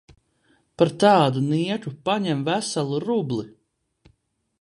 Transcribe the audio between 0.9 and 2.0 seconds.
tādu nieku